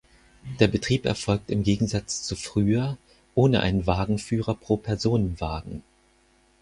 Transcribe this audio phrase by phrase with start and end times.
[0.59, 2.97] Der Betrieb erfolgt im Gegensatz zu früher
[3.35, 5.83] ohne einen Wagenführer pro Personenwagen.